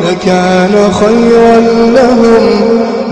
لكان 0.00 0.92
خيرا 0.92 1.56
لهم. 1.98 2.44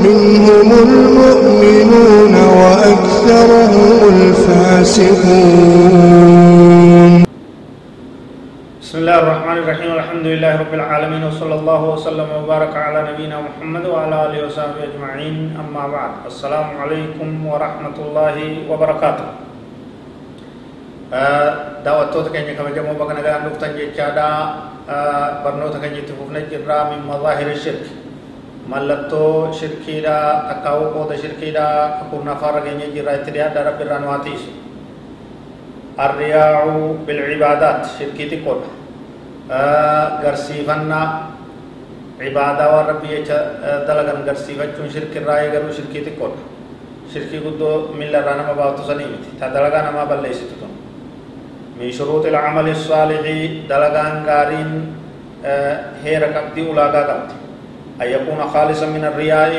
منهم 0.01 0.69
المؤمنون 0.73 2.35
وأكثرهم 2.35 3.97
الفاسقون. 4.15 5.21
بسم 8.83 8.97
الله 8.99 9.19
الرحمن 9.19 9.57
الرحيم. 9.59 9.93
الحمد 9.93 10.27
لله 10.27 10.53
رب 10.61 10.75
العالمين. 10.75 11.23
وصلى 11.25 11.55
الله 11.55 11.81
وسلم 11.85 12.29
وبارك 12.39 12.77
على 12.77 12.99
نبينا 13.13 13.37
محمد 13.41 13.85
وعلى 13.87 14.27
آله 14.27 14.47
وصحبه 14.47 14.81
أجمعين. 14.89 15.37
أما 15.61 15.85
بعد 15.95 16.11
السلام 16.27 16.69
عليكم 16.83 17.47
ورحمة 17.47 17.97
الله 18.09 18.37
وبركاته. 18.71 19.50
Daawwattoota 21.11 22.31
keenya 22.31 22.55
kabajamoo 22.59 22.95
bakka 23.01 23.15
nagaan 23.19 23.43
dhuftan 23.51 23.75
jechaadha 23.79 24.27
barnoota 25.45 25.79
keenyatti 25.83 26.13
fufne 26.19 26.41
jirraa 26.51 26.85
min 26.95 27.01
mazaahiri 27.11 27.57
shirki 27.65 27.93
mallattoo 28.73 29.51
shirkiidha 29.59 30.17
takkaawuu 30.49 30.91
qooda 30.95 31.15
shirkiidha 31.23 31.65
kakurna 31.99 32.33
afaarra 32.37 32.61
keenya 32.67 32.87
jirraa 32.95 33.17
itti 33.21 33.31
dhiyaadha 33.37 33.61
rabbi 33.69 33.83
irraa 33.87 33.99
nu 34.05 34.09
haa 34.13 34.23
tiisu 34.27 34.51
arriyaacu 36.05 36.79
bilcibaadaat 37.07 37.81
shirkii 37.99 38.27
xiqqoodha 38.33 38.69
garsiifannaa 40.23 41.07
cibaadaa 42.21 42.69
waan 42.73 42.87
rabbi 42.93 43.09
jecha 43.15 43.39
dalagan 43.89 44.23
garsiifachuun 44.29 44.89
shirkirraa 44.95 45.39
eegaluu 45.45 45.73
shirkii 45.79 46.03
xiqqoodha 46.07 46.43
shirkii 47.13 47.41
guddoo 47.47 47.75
milla 47.99 48.19
irraa 48.23 48.37
nama 48.43 48.55
baatu 48.61 48.83
sanii 48.91 49.09
miti 49.15 49.31
ta 49.41 49.47
dalagaa 49.57 49.83
namaa 49.89 50.07
balleessitu 50.13 50.55
tun 50.61 50.73
من 51.81 51.89
شروط 51.93 52.27
العمل 52.27 52.69
الصالح 52.77 53.25
دلغان 53.69 54.15
غارين 54.29 54.71
هير 56.05 56.23
قبدي 56.25 56.69
أولاغا 56.69 57.03
قبدي 57.11 57.37
أن 58.03 58.09
يكون 58.17 58.41
خالصا 58.53 58.87
من 58.87 59.05
الرياء 59.05 59.53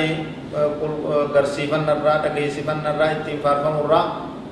غرسيفن 1.34 1.90
الرا 1.90 2.16
تغيسفن 2.26 2.86
الرا 2.86 3.08
اتفارفم 3.12 3.76
الرا 3.86 4.02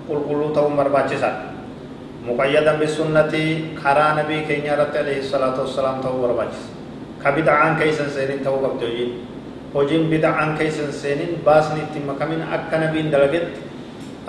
قل 0.10 0.20
قلو 0.30 0.50
تو 0.54 0.66
مرباچسا 0.70 1.32
مقيدا 2.28 2.74
بالسنة 2.82 3.34
خرا 3.84 4.08
نبي 4.20 4.38
كينيا 4.50 4.74
رت 4.82 4.96
عليه 4.98 5.20
الصلاة 5.20 5.56
والسلام 5.62 6.02
تو 6.02 6.18
مرباچس 6.18 6.62
كبدعان 7.22 7.78
كيسن 7.78 8.10
سيرين 8.10 8.42
تو 8.42 8.58
قبدي 8.66 9.30
bid'aan 10.10 10.58
keeysan 10.58 10.90
seenin 10.90 11.46
baasni 11.46 11.86
itti 11.86 12.02
makamin 12.02 12.42
akka 12.42 12.82
nabiin 12.82 13.14
dalagetti 13.14 13.69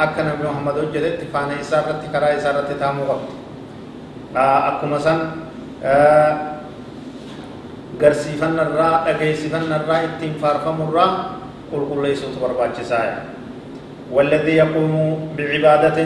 akka 0.04 0.22
nabi 0.28 0.42
muhammad 0.48 0.76
hojjetetti 0.82 1.26
faana 1.32 1.60
isaa 1.62 1.80
irratti 1.84 2.08
karaa 2.14 2.32
isaa 2.38 2.52
irratti 2.54 2.76
taamuu 2.82 3.06
qabdi 3.10 3.32
akkuma 4.70 4.98
san 5.06 5.18
garsiifannarraa 8.00 8.94
dhageessifannarraa 9.06 10.00
ittiin 10.08 10.34
faarfamurraa 10.42 11.10
qulqulleessuutu 11.70 12.38
barbaachisaa 12.46 13.04
والذي 14.16 14.54
يقوم 14.62 14.94
بعبادة 15.38 15.98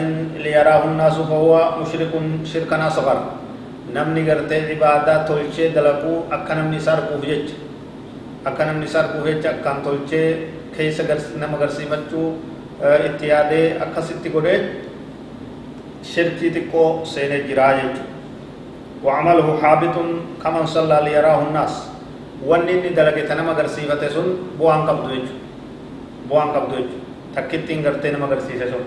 ليراه 0.45 0.83
الناس 0.91 1.15
فهو 1.25 1.53
مشرك 1.81 2.13
شركا 2.51 2.77
أصغر 2.87 3.19
نمني 3.95 4.21
قرتي 4.29 4.57
عبادة 4.69 5.25
تلشي 5.27 5.73
دلقو 5.73 6.29
أكا 6.35 6.53
نمني 6.53 6.79
سارقو 6.85 7.17
فيج 7.17 7.45
أكا 8.45 8.63
نمني 8.67 8.87
سارقو 8.93 9.25
فيج 9.25 9.41
أكا 9.45 9.71
تلشي 9.85 10.23
كيس 10.77 11.01
نما 11.41 11.57
قرسيفتشو 11.61 12.23
itti 13.07 13.27
yaadee 13.33 13.77
akkasitti 13.85 14.29
godhee 14.35 14.59
shirkii 16.11 16.51
xiqqoo 16.55 16.89
seenee 17.13 17.41
jiraa 17.47 17.71
jechuudha 17.79 18.13
وعمله 19.05 19.47
حابط 19.61 19.95
كمن 20.43 20.65
صلى 20.65 20.97
ليراه 21.05 21.39
الناس 21.47 21.73
ونني 22.49 22.89
دلقة 22.97 23.29
نما 23.37 23.53
غرسيفة 23.53 24.01
سن 24.09 24.27
بوان 24.57 24.81
قبضو 24.89 25.09
يجو 25.13 25.35
بوان 26.29 26.47
قبضو 26.57 26.75
يجو 26.81 26.97
تكتين 27.37 27.85
غرتي 27.85 28.09
نما 28.11 28.25
غرسيفة 28.31 28.65
سن 28.71 28.83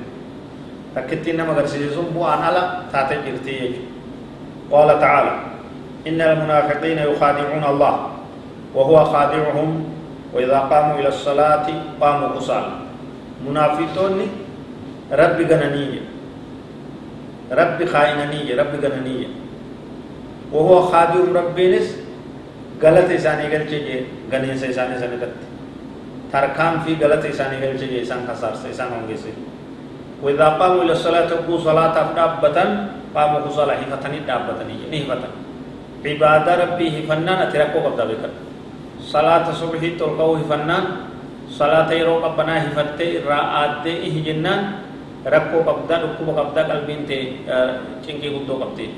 تكتين 0.96 1.36
نما 1.38 1.52
غرسيفة 1.58 1.94
سن 1.94 2.06
بوان 2.14 2.38
على 2.46 2.62
تاتي 2.92 3.16
جرتي 3.26 3.56
قال 4.72 4.88
تعالى 5.00 5.32
إن 6.08 6.20
المنافقين 6.20 6.98
يخادعون 6.98 7.64
الله 7.72 7.94
وهو 8.74 8.96
خادعهم 9.04 9.68
وإذا 10.34 10.58
قاموا 10.70 10.94
إلى 10.98 11.08
الصلاة 11.08 11.66
قاموا 12.00 12.28
كسالى 12.36 12.87
munaafiqtoonni 13.45 14.27
rabbi 15.11 15.43
gananiiyye 15.45 16.01
rabbi 17.61 17.85
kaayinaniiyye 17.85 18.55
rabbi 18.55 18.77
gananiiyye 18.87 19.29
وهو 20.53 20.81
خادم 20.93 21.33
ربينس 21.33 21.87
غلط 22.83 23.09
إساني 23.09 23.45
قل 23.49 23.63
چجي 23.69 24.05
غنين 24.31 24.57
سے 24.61 24.69
إساني 24.69 24.99
سنی 25.01 25.17
کرتے 25.19 25.45
ترکام 26.31 26.73
في 26.85 26.93
غلط 27.01 27.25
إساني 27.25 27.57
قل 27.57 27.77
چجي 27.81 28.01
إسان 28.01 28.21
خسار 28.27 28.53
سے 28.61 28.69
إسان 28.69 28.87
ہونگے 28.93 29.17
سے 29.17 29.31
وإذا 30.23 30.47
قاموا 30.61 30.83
إلى 30.83 30.91
الصلاة 30.91 31.25
تقو 31.29 31.57
صلاة 31.57 31.93
أفدابتا 32.01 32.63
قاموا 33.15 33.49
صلاة 33.51 33.75
هفتني 33.75 34.19
دابتني 34.29 34.75
يعني 34.83 34.97
هفتن 35.03 35.31
عبادة 36.05 36.51
ربي 36.63 36.85
هفنان 36.95 37.39
أتركوا 37.49 37.81
قبضا 37.81 38.05
بكر 38.05 38.29
صلاة 39.03 39.51
صبحي 39.51 39.89
تلقوا 39.99 40.37
هفنان 40.37 40.83
salaata 41.56 41.94
yeroo 41.94 42.20
qabbanaa 42.24 42.60
hifattee 42.68 43.08
irraa 43.20 43.44
aaddee 43.60 43.96
ihi 44.08 44.20
jennaan 44.28 44.60
rakkoo 45.34 45.62
qabdaa 45.68 45.98
dhukkuba 46.02 46.32
qabdaa 46.40 46.64
qalbiin 46.70 47.02
ta'e 47.08 47.22
cinqii 48.04 48.30
guddoo 48.36 48.58
qabdee 48.62 48.90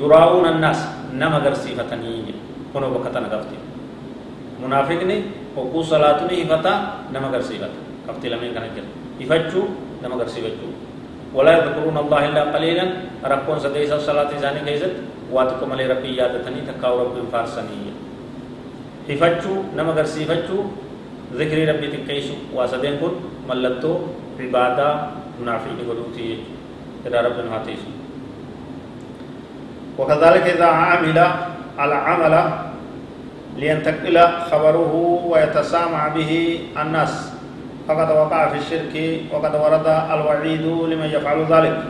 yuraa'uun 0.00 0.46
annaas 0.52 0.80
nama 1.12 1.36
agarsiifatanii 1.42 2.34
kunoo 2.72 2.90
bakka 2.96 3.10
tana 3.14 3.28
qabdi 3.34 3.56
munaafiqni 4.62 5.16
hogguu 5.56 5.84
salaatu 5.84 6.24
ni 6.30 6.34
hifataa 6.42 6.78
nama 7.12 7.26
agarsiifata 7.28 7.78
qabxii 8.06 8.30
lameen 8.32 8.54
kana 8.56 8.68
jira 8.74 8.88
hifachuu 9.20 9.64
nama 10.02 10.14
agarsiifachuu 10.20 10.72
ولا 11.32 11.52
يذكرون 11.58 11.96
الله 11.96 12.20
إلا 12.28 12.42
قليلا 12.52 12.86
ركون 13.24 13.56
سديس 13.64 13.88
الصلاة 13.92 14.36
إذا 14.36 14.52
كيست 14.68 14.92
واتكم 15.32 15.72
علي 15.72 15.88
ربي 15.88 16.12
يادتني 16.20 16.60
تكاو 16.68 16.94
ربي 17.08 17.24
فارسني 17.32 17.88
هفتشو 21.32 21.56
نما 21.56 21.72
غرسيفتشو 21.72 21.72
ذكر 21.72 21.74
ربي 21.74 21.86
تكيسو 21.86 22.34
واسدين 22.54 22.96
كن 23.00 23.12
ملتو 23.48 23.98
عبادة 24.40 25.00
منافق 25.42 25.76
قدوتي 25.88 26.38
إذا 27.06 27.20
ربنا 27.20 27.56
هاتيسو 27.56 27.90
وكذلك 29.98 30.42
إذا 30.56 30.64
عمل 30.64 31.18
العمل 31.78 32.34
لينتقل 33.56 34.18
خبره 34.50 35.22
ويتسامع 35.26 36.08
به 36.08 36.60
الناس 36.82 37.32
فقد 37.88 38.10
وقع 38.10 38.48
في 38.48 38.58
الشرك 38.58 39.20
وقد 39.32 39.54
ورد 39.54 39.86
الوعيد 39.86 40.62
لمن 40.62 41.10
يفعل 41.12 41.44
ذلك. 41.50 41.82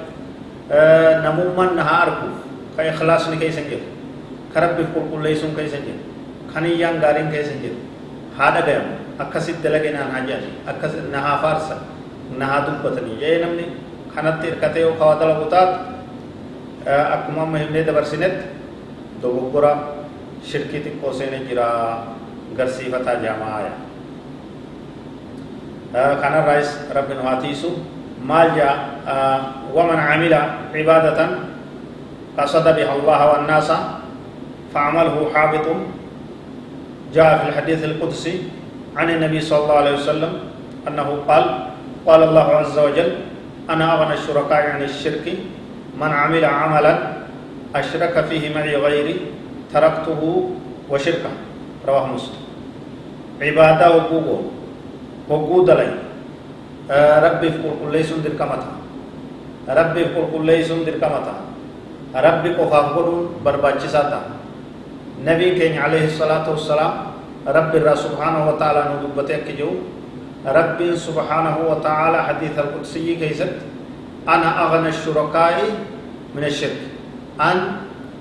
آه 0.73 1.31
نموما 1.31 1.73
نهاركو 1.73 2.27
كإخلاص 2.79 3.31
كيسن 3.31 3.63
جر 3.71 3.83
كرب 4.55 4.87
كل 5.13 5.23
ليسون 5.23 5.55
كيسن 5.57 5.79
جر 5.79 5.99
خنيان 6.55 7.01
غارين 7.03 7.31
كيسن 7.31 7.63
جر 7.63 7.77
هذا 8.39 9.02
قيم 9.23 9.31
أكسد 9.31 9.63
دلقنا 9.63 10.11
نهاجان 10.11 10.43
أكسد 10.69 11.11
نها 11.13 11.37
فارسا 11.43 11.77
نها 12.39 12.59
دبتني 12.67 13.21
جاي 13.21 13.45
نمني 13.45 13.67
خنت 14.17 14.45
إركته 14.45 14.87
وخواتل 14.87 15.31
بطات 15.47 15.71
akkuma 16.83 17.47
amma 17.47 17.63
himnee 17.63 17.87
dabarsinetti 17.87 18.43
dogoggora 19.23 20.03
shirkii 20.43 20.83
xiqqoo 20.83 21.15
seene 21.15 21.47
jira 21.47 22.03
garsiifataa 22.59 23.23
jaamaaya 23.23 23.71
kanarraayis 25.95 26.91
rabbi 26.91 27.15
nu 27.15 27.23
haa 27.23 27.39
tiisu 27.39 27.71
maal 28.19 28.51
jaa 28.59 28.75
waman 29.71 29.95
camila 30.11 30.41
cibaadatan 30.75 31.31
qasada 32.35 32.75
biha 32.75 32.93
allaha 32.99 33.27
wannaasa 33.39 34.03
فعمله 34.73 35.29
حابط 35.35 35.67
جاء 37.13 37.31
في 37.39 37.45
الحديث 37.53 37.85
القدسي 37.85 38.35
عن 38.97 39.11
النبي 39.11 39.41
صلى 39.41 39.59
الله 39.59 39.75
عليه 39.75 39.95
وسلم 39.95 40.33
أنه 40.89 41.09
قال 41.29 41.45
قال 42.07 42.21
الله 42.23 42.47
عز 42.61 42.77
وجل 42.79 43.11
أنا 43.71 43.85
أغنى 43.95 44.15
الشركاء 44.15 44.61
عن 44.71 44.83
الشرك 44.83 45.27
من 45.97 46.11
عمل 46.13 46.45
عملا 46.45 46.95
أشرك 47.75 48.25
فيه 48.29 48.55
معي 48.55 48.77
غيري 48.77 49.17
تركته 49.73 50.21
وشركه. 50.91 51.33
رواه 51.89 52.07
مسلم. 52.07 52.43
عبادة 53.43 53.87
وقوقو 53.97 54.39
وقو 55.29 55.65
دلي 55.65 55.89
ربي 56.93 57.49
في 57.51 57.59
قل 57.83 57.91
ليسون 57.93 58.23
در 58.23 58.37
كمتا 58.37 58.71
ربي 59.69 60.05
في 60.05 60.21
قل 60.21 60.43
ليسون 60.47 60.85
در 60.85 60.99
كمتا 61.01 61.35
ربي 62.15 62.51
قفاف 62.55 62.87
قلون 62.99 63.41
برباچي 63.45 63.89
ساتا 63.89 64.21
نبي 65.25 65.59
كين 65.59 65.79
عليه 65.79 66.07
الصلاة 66.13 66.51
والسلام 66.51 66.93
رب 67.43 67.73
الله 67.75 67.95
سبحانه 67.95 68.41
وتعالى 68.49 68.81
ندبتك 68.95 69.47
جو. 69.59 69.71
ربي 70.43 70.89
سبحانه 70.99 71.57
وتعالى 71.71 72.19
حديث 72.23 72.55
القدسي 72.59 73.15
كيست. 73.19 73.63
أنا 74.27 74.49
أغنى 74.67 74.91
الشركاء 74.91 75.57
من 76.35 76.45
الشرك. 76.45 76.81
أن 77.39 77.59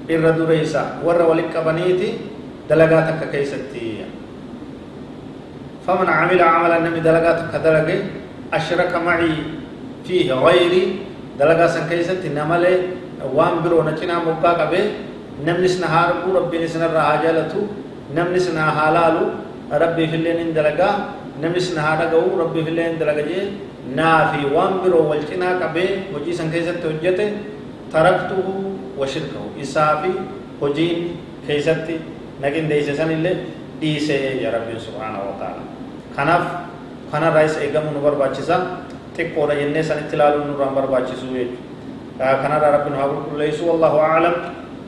إرد 0.09 0.39
ريسا 0.49 1.05
ور 1.05 1.21
ولك 1.21 1.53
بنيتي 1.53 2.09
دلقاتك 2.69 3.21
كيستي. 3.29 4.05
فمن 5.85 6.09
عمل 6.09 6.41
عملا 6.41 6.77
نمي 6.85 6.99
دلقاتك 6.99 7.53
دلقي. 7.61 7.97
أشرك 8.53 8.93
معي 8.95 9.33
فيه 10.05 10.33
غيري 10.33 10.83
دلقا 11.37 11.67
سن 11.67 11.85
كيستي. 11.89 12.29
نمالي 12.33 12.97
وان 13.33 13.61
برو 13.61 13.85
نچنا 13.85 14.17
مبا 14.25 14.51
قبه 14.61 14.83
نمنس 15.45 15.81
نهار 15.81 16.25
ربي 16.25 16.57
نسنا 16.65 16.89
رهاجالتو 16.89 17.61
نمنس 18.15 18.45
نهالالو 18.57 19.25
ربي 19.71 20.05
في 20.11 20.15
اللين 20.19 20.53
دلقا 20.57 20.89
نمنس 21.41 21.67
نهارقو 21.77 22.23
ربي 22.41 22.61
في 22.65 22.69
اللين 22.69 22.99
دلقا 22.99 23.23
جي 23.29 23.39
نافي 23.95 24.41
وان 24.55 24.73
برو 24.83 24.99
والچنا 25.09 25.49
قبه 25.61 25.89
وجي 26.13 26.31
سن 26.33 26.51
كيستي 26.53 26.87
هجته 26.91 27.27
تركته 27.93 28.47
وشركه 28.99 29.43
إسافي 29.61 30.13
هجين 30.61 30.99
كيستي 31.47 31.95
نجن 32.43 32.65
ديس 32.71 32.89
سن 32.99 33.11
اللي 33.17 33.33
ديسه 33.81 34.13
يا 34.43 34.49
ربي 34.55 34.79
سبحانه 34.87 35.19
وتعالى 35.29 35.63
خناف 36.17 36.43
خنا 37.11 37.29
رايس 37.35 37.57
إيجام 37.57 37.83
نبر 37.97 38.13
باتشيسا 38.21 38.57
تكورا 39.17 39.53
ينة 39.53 39.81
سن 39.81 39.99
تلالو 40.11 40.43
نوران 40.47 40.71
بر 40.75 40.85
باتشيسو 40.93 41.27
خنا 42.41 42.55
ربنا 42.75 42.95
هابر 43.03 43.17
كل 43.31 43.41
يسوع 43.41 43.71
والله 43.71 43.93
أعلم 43.99 44.35